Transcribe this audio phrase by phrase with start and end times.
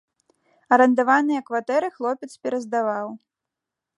[0.77, 3.07] Арандаваныя кватэры хлопец пераздаваў.